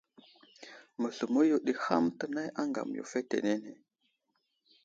[1.01, 3.71] Məsləmo yo ɗi ham tənay aŋgam yo fetenene.